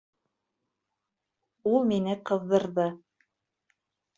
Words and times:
Ул 1.73 1.85
мине 1.91 2.15
ҡыҙҙырҙы! 2.31 2.89